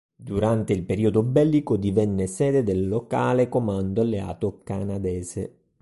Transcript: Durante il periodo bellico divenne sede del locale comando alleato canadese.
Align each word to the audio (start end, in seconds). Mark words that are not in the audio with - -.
Durante 0.15 0.73
il 0.73 0.81
periodo 0.81 1.21
bellico 1.21 1.77
divenne 1.77 2.25
sede 2.25 2.63
del 2.63 2.87
locale 2.87 3.47
comando 3.49 4.01
alleato 4.01 4.61
canadese. 4.63 5.55